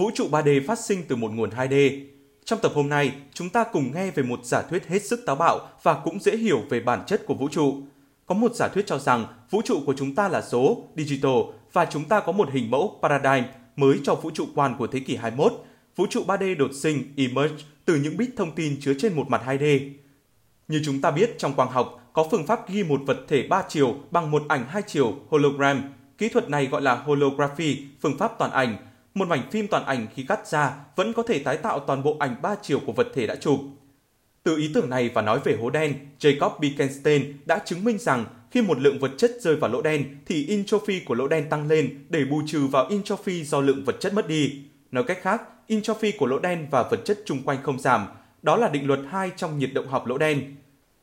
vũ 0.00 0.10
trụ 0.14 0.28
3D 0.30 0.66
phát 0.66 0.78
sinh 0.78 1.02
từ 1.08 1.16
một 1.16 1.32
nguồn 1.32 1.50
2D. 1.50 2.04
Trong 2.44 2.58
tập 2.62 2.72
hôm 2.74 2.88
nay, 2.88 3.12
chúng 3.34 3.48
ta 3.48 3.64
cùng 3.64 3.94
nghe 3.94 4.10
về 4.10 4.22
một 4.22 4.40
giả 4.44 4.62
thuyết 4.62 4.86
hết 4.88 5.02
sức 5.02 5.20
táo 5.26 5.36
bạo 5.36 5.68
và 5.82 5.94
cũng 6.04 6.20
dễ 6.20 6.36
hiểu 6.36 6.60
về 6.70 6.80
bản 6.80 7.02
chất 7.06 7.26
của 7.26 7.34
vũ 7.34 7.48
trụ. 7.48 7.74
Có 8.26 8.34
một 8.34 8.54
giả 8.54 8.68
thuyết 8.68 8.86
cho 8.86 8.98
rằng 8.98 9.26
vũ 9.50 9.62
trụ 9.64 9.80
của 9.86 9.94
chúng 9.96 10.14
ta 10.14 10.28
là 10.28 10.42
số, 10.42 10.84
digital, 10.96 11.32
và 11.72 11.84
chúng 11.84 12.04
ta 12.04 12.20
có 12.20 12.32
một 12.32 12.48
hình 12.52 12.70
mẫu 12.70 12.98
paradigm 13.02 13.48
mới 13.76 14.00
cho 14.04 14.14
vũ 14.14 14.30
trụ 14.30 14.46
quan 14.54 14.76
của 14.78 14.86
thế 14.86 15.00
kỷ 15.00 15.16
21. 15.16 15.52
Vũ 15.96 16.06
trụ 16.10 16.24
3D 16.26 16.56
đột 16.56 16.70
sinh, 16.74 17.02
emerge, 17.16 17.64
từ 17.84 17.96
những 17.96 18.16
bit 18.16 18.30
thông 18.36 18.54
tin 18.54 18.80
chứa 18.80 18.94
trên 18.98 19.16
một 19.16 19.30
mặt 19.30 19.42
2D. 19.46 19.90
Như 20.68 20.82
chúng 20.84 21.00
ta 21.00 21.10
biết 21.10 21.38
trong 21.38 21.54
quang 21.54 21.70
học, 21.70 22.10
có 22.12 22.28
phương 22.30 22.46
pháp 22.46 22.70
ghi 22.70 22.82
một 22.82 23.00
vật 23.06 23.18
thể 23.28 23.46
3 23.48 23.62
chiều 23.68 23.94
bằng 24.10 24.30
một 24.30 24.42
ảnh 24.48 24.64
2 24.68 24.82
chiều 24.86 25.14
hologram. 25.30 25.82
Kỹ 26.18 26.28
thuật 26.28 26.50
này 26.50 26.66
gọi 26.66 26.82
là 26.82 26.94
holography, 26.94 27.86
phương 28.02 28.18
pháp 28.18 28.38
toàn 28.38 28.50
ảnh. 28.50 28.89
Một 29.14 29.28
mảnh 29.28 29.50
phim 29.50 29.68
toàn 29.68 29.86
ảnh 29.86 30.06
khi 30.14 30.22
cắt 30.22 30.46
ra 30.46 30.74
vẫn 30.96 31.12
có 31.12 31.22
thể 31.22 31.38
tái 31.38 31.56
tạo 31.56 31.80
toàn 31.80 32.02
bộ 32.02 32.16
ảnh 32.20 32.36
ba 32.42 32.54
chiều 32.62 32.80
của 32.86 32.92
vật 32.92 33.08
thể 33.14 33.26
đã 33.26 33.36
chụp. 33.36 33.60
Từ 34.42 34.56
ý 34.56 34.70
tưởng 34.74 34.90
này 34.90 35.10
và 35.14 35.22
nói 35.22 35.40
về 35.44 35.56
hố 35.60 35.70
đen, 35.70 35.94
Jacob 36.20 36.58
Bekenstein 36.58 37.32
đã 37.46 37.58
chứng 37.64 37.84
minh 37.84 37.98
rằng 37.98 38.24
khi 38.50 38.62
một 38.62 38.78
lượng 38.80 38.98
vật 38.98 39.10
chất 39.18 39.30
rơi 39.40 39.56
vào 39.56 39.70
lỗ 39.70 39.82
đen 39.82 40.04
thì 40.26 40.48
entropy 40.48 41.00
của 41.00 41.14
lỗ 41.14 41.28
đen 41.28 41.48
tăng 41.50 41.68
lên 41.68 42.04
để 42.08 42.24
bù 42.24 42.42
trừ 42.46 42.66
vào 42.66 42.88
entropy 42.88 43.44
do 43.44 43.60
lượng 43.60 43.84
vật 43.84 43.96
chất 44.00 44.14
mất 44.14 44.28
đi. 44.28 44.62
Nói 44.90 45.04
cách 45.04 45.18
khác, 45.22 45.42
entropy 45.66 46.12
của 46.12 46.26
lỗ 46.26 46.38
đen 46.38 46.66
và 46.70 46.82
vật 46.82 47.00
chất 47.04 47.18
chung 47.26 47.42
quanh 47.42 47.58
không 47.62 47.80
giảm. 47.80 48.06
Đó 48.42 48.56
là 48.56 48.68
định 48.68 48.86
luật 48.86 49.00
2 49.10 49.30
trong 49.36 49.58
nhiệt 49.58 49.70
động 49.74 49.88
học 49.88 50.06
lỗ 50.06 50.18
đen. 50.18 50.56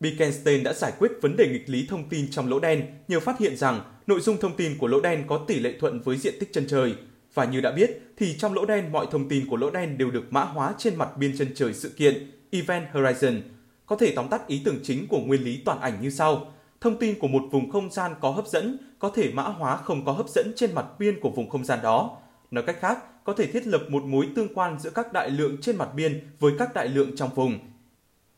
Bekenstein 0.00 0.62
đã 0.62 0.72
giải 0.72 0.92
quyết 0.98 1.10
vấn 1.22 1.36
đề 1.36 1.48
nghịch 1.48 1.68
lý 1.68 1.86
thông 1.86 2.08
tin 2.08 2.30
trong 2.30 2.50
lỗ 2.50 2.58
đen 2.58 2.86
nhờ 3.08 3.20
phát 3.20 3.38
hiện 3.38 3.56
rằng 3.56 3.80
nội 4.06 4.20
dung 4.20 4.36
thông 4.40 4.56
tin 4.56 4.78
của 4.78 4.86
lỗ 4.86 5.00
đen 5.00 5.24
có 5.26 5.38
tỷ 5.38 5.58
lệ 5.58 5.74
thuận 5.80 6.00
với 6.00 6.16
diện 6.16 6.34
tích 6.40 6.52
chân 6.52 6.66
trời. 6.68 6.94
Và 7.38 7.44
như 7.44 7.60
đã 7.60 7.70
biết 7.70 8.00
thì 8.16 8.36
trong 8.38 8.54
lỗ 8.54 8.64
đen 8.64 8.92
mọi 8.92 9.06
thông 9.10 9.28
tin 9.28 9.46
của 9.46 9.56
lỗ 9.56 9.70
đen 9.70 9.98
đều 9.98 10.10
được 10.10 10.24
mã 10.30 10.44
hóa 10.44 10.74
trên 10.78 10.96
mặt 10.96 11.16
biên 11.16 11.38
chân 11.38 11.48
trời 11.54 11.74
sự 11.74 11.88
kiện 11.88 12.30
Event 12.50 12.86
Horizon. 12.92 13.40
Có 13.86 13.96
thể 13.96 14.12
tóm 14.16 14.28
tắt 14.28 14.46
ý 14.46 14.62
tưởng 14.64 14.78
chính 14.82 15.08
của 15.08 15.18
nguyên 15.18 15.42
lý 15.42 15.62
toàn 15.64 15.80
ảnh 15.80 16.02
như 16.02 16.10
sau. 16.10 16.52
Thông 16.80 16.98
tin 16.98 17.18
của 17.18 17.28
một 17.28 17.42
vùng 17.50 17.70
không 17.70 17.90
gian 17.90 18.14
có 18.20 18.30
hấp 18.30 18.46
dẫn 18.46 18.78
có 18.98 19.10
thể 19.10 19.30
mã 19.32 19.42
hóa 19.42 19.76
không 19.76 20.04
có 20.04 20.12
hấp 20.12 20.28
dẫn 20.28 20.52
trên 20.56 20.74
mặt 20.74 20.86
biên 20.98 21.20
của 21.20 21.30
vùng 21.30 21.50
không 21.50 21.64
gian 21.64 21.78
đó. 21.82 22.16
Nói 22.50 22.64
cách 22.66 22.76
khác, 22.80 23.24
có 23.24 23.32
thể 23.32 23.46
thiết 23.46 23.66
lập 23.66 23.82
một 23.88 24.02
mối 24.02 24.28
tương 24.36 24.54
quan 24.54 24.78
giữa 24.80 24.90
các 24.90 25.12
đại 25.12 25.30
lượng 25.30 25.56
trên 25.60 25.76
mặt 25.76 25.88
biên 25.94 26.30
với 26.38 26.52
các 26.58 26.74
đại 26.74 26.88
lượng 26.88 27.16
trong 27.16 27.34
vùng. 27.34 27.58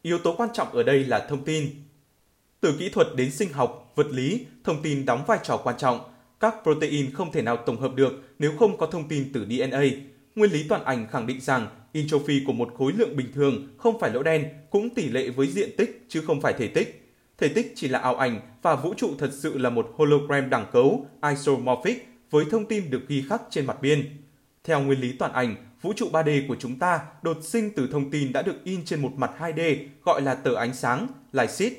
Yếu 0.03 0.19
tố 0.19 0.35
quan 0.37 0.49
trọng 0.53 0.69
ở 0.73 0.83
đây 0.83 1.05
là 1.05 1.27
thông 1.29 1.45
tin. 1.45 1.71
Từ 2.61 2.77
kỹ 2.79 2.89
thuật 2.89 3.07
đến 3.17 3.31
sinh 3.31 3.53
học, 3.53 3.93
vật 3.95 4.07
lý, 4.11 4.47
thông 4.65 4.83
tin 4.83 5.07
đóng 5.07 5.25
vai 5.27 5.39
trò 5.43 5.57
quan 5.57 5.77
trọng. 5.79 6.01
Các 6.41 6.55
protein 6.63 7.13
không 7.13 7.33
thể 7.33 7.43
nào 7.43 7.57
tổng 7.57 7.81
hợp 7.81 7.95
được 7.95 8.13
nếu 8.39 8.53
không 8.59 8.79
có 8.79 8.87
thông 8.87 9.09
tin 9.09 9.33
từ 9.33 9.47
DNA. 9.47 9.83
Nguyên 10.37 10.53
lý 10.53 10.65
toàn 10.69 10.85
ảnh 10.85 11.09
khẳng 11.09 11.27
định 11.27 11.41
rằng 11.41 11.67
entropy 11.93 12.43
của 12.47 12.53
một 12.53 12.75
khối 12.79 12.93
lượng 12.93 13.17
bình 13.17 13.33
thường 13.35 13.69
không 13.77 14.01
phải 14.01 14.11
lỗ 14.11 14.23
đen 14.23 14.49
cũng 14.71 14.95
tỷ 14.95 15.09
lệ 15.09 15.31
với 15.31 15.47
diện 15.47 15.71
tích 15.77 16.05
chứ 16.09 16.23
không 16.27 16.41
phải 16.41 16.53
thể 16.53 16.69
tích. 16.69 17.15
Thể 17.39 17.49
tích 17.49 17.73
chỉ 17.77 17.89
là 17.89 17.99
ảo 17.99 18.17
ảnh 18.17 18.41
và 18.63 18.77
vũ 18.77 18.95
trụ 18.97 19.11
thật 19.19 19.31
sự 19.33 19.59
là 19.59 19.71
một 19.71 19.95
hologram 19.97 20.51
đẳng 20.51 20.67
cấu 20.73 21.07
isomorphic 21.29 22.09
với 22.31 22.45
thông 22.51 22.67
tin 22.67 22.91
được 22.91 23.09
ghi 23.09 23.25
khắc 23.29 23.43
trên 23.51 23.67
mặt 23.67 23.83
biên. 23.83 24.05
Theo 24.65 24.81
nguyên 24.81 25.01
lý 25.01 25.13
toàn 25.13 25.33
ảnh, 25.33 25.57
vũ 25.83 25.93
trụ 25.97 26.09
3D 26.13 26.49
của 26.49 26.57
chúng 26.59 26.79
ta 26.79 27.01
đột 27.23 27.39
sinh 27.43 27.71
từ 27.77 27.89
thông 27.93 28.11
tin 28.11 28.33
đã 28.33 28.43
được 28.43 28.65
in 28.65 28.85
trên 28.85 29.03
một 29.03 29.13
mặt 29.17 29.31
2D 29.39 29.77
gọi 30.05 30.23
là 30.23 30.35
tờ 30.35 30.55
ánh 30.55 30.75
sáng, 30.75 31.07
light 31.33 31.51
sheet. 31.51 31.73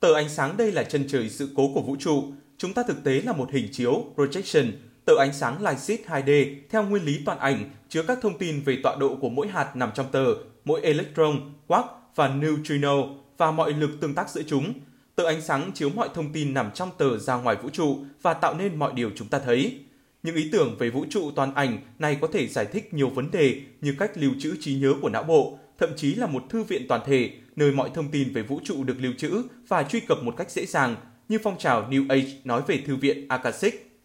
Tờ 0.00 0.14
ánh 0.14 0.28
sáng 0.28 0.56
đây 0.56 0.72
là 0.72 0.84
chân 0.84 1.04
trời 1.08 1.28
sự 1.28 1.48
cố 1.56 1.70
của 1.74 1.82
vũ 1.82 1.96
trụ. 1.96 2.24
Chúng 2.58 2.74
ta 2.74 2.82
thực 2.82 3.04
tế 3.04 3.20
là 3.20 3.32
một 3.32 3.52
hình 3.52 3.68
chiếu, 3.72 4.04
projection, 4.16 4.72
tờ 5.04 5.12
ánh 5.18 5.32
sáng 5.32 5.64
Lysit 5.64 6.00
2D 6.06 6.54
theo 6.70 6.82
nguyên 6.82 7.04
lý 7.04 7.20
toàn 7.24 7.38
ảnh 7.38 7.70
chứa 7.88 8.02
các 8.02 8.18
thông 8.22 8.38
tin 8.38 8.60
về 8.60 8.78
tọa 8.82 8.96
độ 9.00 9.16
của 9.20 9.28
mỗi 9.28 9.48
hạt 9.48 9.76
nằm 9.76 9.90
trong 9.94 10.06
tờ, 10.12 10.24
mỗi 10.64 10.80
electron, 10.80 11.52
quark 11.66 11.86
và 12.14 12.28
neutrino 12.28 12.94
và 13.36 13.50
mọi 13.50 13.72
lực 13.72 13.90
tương 14.00 14.14
tác 14.14 14.30
giữa 14.30 14.42
chúng. 14.42 14.72
Tờ 15.14 15.26
ánh 15.26 15.40
sáng 15.40 15.70
chiếu 15.74 15.90
mọi 15.90 16.08
thông 16.14 16.32
tin 16.32 16.54
nằm 16.54 16.70
trong 16.74 16.90
tờ 16.98 17.18
ra 17.18 17.34
ngoài 17.34 17.56
vũ 17.62 17.70
trụ 17.70 17.98
và 18.22 18.34
tạo 18.34 18.54
nên 18.54 18.76
mọi 18.76 18.92
điều 18.92 19.10
chúng 19.16 19.28
ta 19.28 19.38
thấy. 19.38 19.80
Những 20.22 20.36
ý 20.36 20.48
tưởng 20.52 20.76
về 20.78 20.90
vũ 20.90 21.04
trụ 21.10 21.30
toàn 21.30 21.54
ảnh 21.54 21.78
này 21.98 22.18
có 22.20 22.28
thể 22.32 22.46
giải 22.46 22.66
thích 22.66 22.94
nhiều 22.94 23.08
vấn 23.08 23.30
đề 23.30 23.60
như 23.80 23.94
cách 23.98 24.10
lưu 24.14 24.32
trữ 24.38 24.56
trí 24.60 24.74
nhớ 24.74 24.94
của 25.02 25.08
não 25.08 25.22
bộ, 25.22 25.58
thậm 25.78 25.90
chí 25.96 26.14
là 26.14 26.26
một 26.26 26.42
thư 26.50 26.62
viện 26.62 26.86
toàn 26.88 27.00
thể 27.06 27.30
nơi 27.58 27.72
mọi 27.72 27.90
thông 27.94 28.10
tin 28.10 28.32
về 28.32 28.42
vũ 28.42 28.60
trụ 28.64 28.84
được 28.84 28.96
lưu 28.98 29.12
trữ 29.18 29.42
và 29.68 29.82
truy 29.82 30.00
cập 30.00 30.18
một 30.22 30.34
cách 30.36 30.50
dễ 30.50 30.66
dàng, 30.66 30.96
như 31.28 31.38
phong 31.42 31.58
trào 31.58 31.90
New 31.90 32.06
Age 32.08 32.32
nói 32.44 32.62
về 32.66 32.82
thư 32.86 32.96
viện 32.96 33.28
Akashic. 33.28 34.00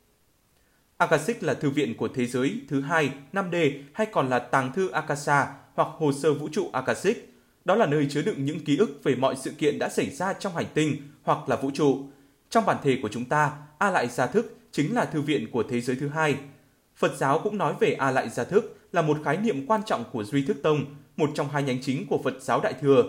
Akashic 0.98 1.44
là 1.44 1.54
thư 1.54 1.70
viện 1.70 1.98
của 1.98 2.08
thế 2.08 2.26
giới 2.26 2.62
thứ 2.70 2.82
hai 2.82 3.12
5D 3.34 3.72
hay 3.94 4.08
còn 4.12 4.30
là 4.30 4.40
tàng 4.40 4.74
thư 4.74 4.90
Akasha 4.90 5.48
hoặc 5.74 5.88
hồ 5.98 6.12
sơ 6.14 6.34
vũ 6.34 6.50
trụ 6.52 6.70
Akashic. 6.74 7.34
Đó 7.66 7.76
là 7.76 7.86
nơi 7.86 8.08
chứa 8.10 8.22
đựng 8.22 8.46
những 8.46 8.60
ký 8.60 8.78
ức 8.78 9.00
về 9.04 9.16
mọi 9.16 9.36
sự 9.36 9.52
kiện 9.52 9.80
đã 9.80 9.90
xảy 9.90 10.10
ra 10.10 10.34
trong 10.34 10.56
hành 10.56 10.66
tinh 10.74 10.98
hoặc 11.24 11.50
là 11.50 11.56
vũ 11.56 11.72
trụ. 11.74 12.08
Trong 12.50 12.66
bản 12.66 12.78
thể 12.84 13.00
của 13.02 13.10
chúng 13.10 13.26
ta, 13.26 13.52
A 13.78 13.92
lại 13.92 14.08
gia 14.08 14.28
thức 14.28 14.58
chính 14.72 14.94
là 14.94 15.06
thư 15.06 15.22
viện 15.22 15.52
của 15.52 15.64
thế 15.70 15.82
giới 15.82 15.96
thứ 15.96 16.08
hai. 16.08 16.36
Phật 16.96 17.18
giáo 17.18 17.40
cũng 17.44 17.58
nói 17.58 17.74
về 17.80 17.92
A 17.92 18.12
lại 18.12 18.30
gia 18.30 18.44
thức 18.44 18.78
là 18.92 19.02
một 19.02 19.18
khái 19.26 19.38
niệm 19.38 19.68
quan 19.68 19.82
trọng 19.86 20.04
của 20.12 20.24
Duy 20.24 20.46
Thức 20.46 20.58
Tông, 20.64 20.86
một 21.18 21.30
trong 21.36 21.50
hai 21.50 21.64
nhánh 21.64 21.82
chính 21.82 22.08
của 22.08 22.20
Phật 22.24 22.34
giáo 22.42 22.62
Đại 22.62 22.74
Thừa. 22.82 23.04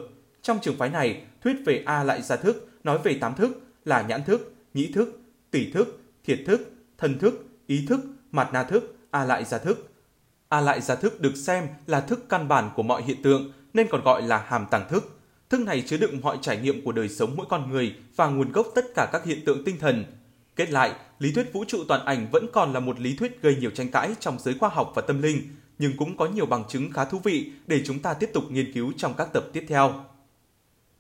Trong 0.45 0.59
trường 0.63 0.77
phái 0.77 0.91
này, 0.91 1.23
thuyết 1.45 1.57
về 1.67 1.83
A 1.87 2.05
lại 2.05 2.23
gia 2.23 2.37
thức 2.37 2.69
nói 2.85 2.99
về 3.05 3.19
tám 3.21 3.35
thức 3.35 3.63
là 3.85 4.03
nhãn 4.03 4.25
thức, 4.25 4.55
nhĩ 4.75 4.93
thức, 4.93 5.21
tỷ 5.51 5.73
thức, 5.73 6.01
thiệt 6.25 6.39
thức, 6.47 6.73
thân 6.99 7.19
thức, 7.19 7.47
ý 7.67 7.87
thức, 7.89 8.01
mặt 8.33 8.51
na 8.53 8.63
thức, 8.63 8.97
A 9.11 9.25
lại 9.25 9.45
gia 9.45 9.59
thức. 9.59 9.93
A 10.49 10.61
lại 10.61 10.81
gia 10.81 10.95
thức 10.95 11.21
được 11.21 11.37
xem 11.37 11.67
là 11.87 12.01
thức 12.01 12.29
căn 12.29 12.49
bản 12.49 12.71
của 12.77 12.83
mọi 12.83 13.03
hiện 13.03 13.23
tượng 13.23 13.53
nên 13.75 13.87
còn 13.91 14.05
gọi 14.05 14.23
là 14.23 14.45
hàm 14.49 14.67
tàng 14.71 14.89
thức. 14.89 15.19
Thức 15.51 15.61
này 15.61 15.85
chứa 15.87 15.97
đựng 15.97 16.21
mọi 16.23 16.39
trải 16.43 16.57
nghiệm 16.57 16.85
của 16.85 16.93
đời 16.93 17.09
sống 17.09 17.35
mỗi 17.37 17.47
con 17.51 17.71
người 17.71 17.95
và 18.17 18.27
nguồn 18.27 18.53
gốc 18.53 18.67
tất 18.75 18.85
cả 18.95 19.09
các 19.13 19.25
hiện 19.25 19.45
tượng 19.45 19.65
tinh 19.65 19.79
thần, 19.79 20.05
Kết 20.57 20.71
lại, 20.71 20.93
lý 21.19 21.33
thuyết 21.33 21.53
vũ 21.53 21.65
trụ 21.69 21.85
toàn 21.89 22.05
ảnh 22.05 22.27
vẫn 22.33 22.47
còn 22.53 22.73
là 22.73 22.81
một 22.81 23.01
lý 23.01 23.17
thuyết 23.17 23.43
gây 23.43 23.57
nhiều 23.57 23.71
tranh 23.71 23.91
cãi 23.91 24.15
trong 24.21 24.39
giới 24.39 24.55
khoa 24.55 24.69
học 24.69 24.93
và 24.95 25.03
tâm 25.03 25.23
linh, 25.23 25.43
nhưng 25.79 25.97
cũng 25.97 26.17
có 26.17 26.27
nhiều 26.27 26.47
bằng 26.47 26.65
chứng 26.69 26.93
khá 26.93 27.05
thú 27.05 27.19
vị 27.25 27.53
để 27.67 27.83
chúng 27.85 27.99
ta 27.99 28.15
tiếp 28.15 28.31
tục 28.33 28.45
nghiên 28.51 28.73
cứu 28.73 28.93
trong 28.97 29.15
các 29.15 29.33
tập 29.33 29.45
tiếp 29.53 29.65
theo. 29.69 30.05